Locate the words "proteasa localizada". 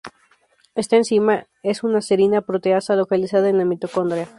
2.41-3.49